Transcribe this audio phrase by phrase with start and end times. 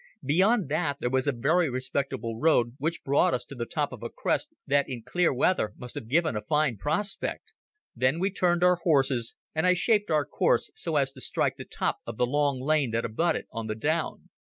[0.25, 4.01] Beyond that there was a very respectable road which brought us to the top of
[4.01, 7.53] a crest that in clear weather must have given a fine prospect.
[7.95, 11.65] Then we turned our horses, and I shaped our course so as to strike the
[11.65, 14.29] top of the long lane that abutted on the down.